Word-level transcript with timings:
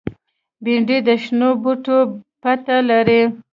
بېنډۍ 0.63 0.97
د 1.07 1.09
شنو 1.23 1.49
بوټو 1.61 1.97
پته 2.41 2.77
لري 2.89 3.21